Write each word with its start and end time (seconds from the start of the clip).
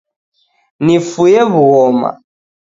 Nifuye 0.83 1.41
wughoma 1.53 2.09